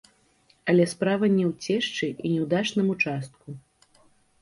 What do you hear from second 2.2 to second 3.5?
не ў дачным участку.